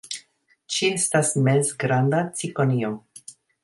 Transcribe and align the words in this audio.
Ĝi 0.77 0.89
estas 0.93 1.31
mezgranda 1.49 2.25
cikonio. 2.43 2.95